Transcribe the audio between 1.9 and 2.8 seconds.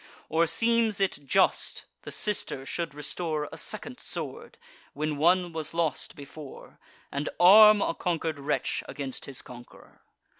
the sister